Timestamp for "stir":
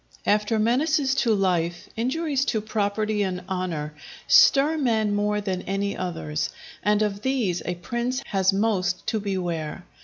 4.27-4.75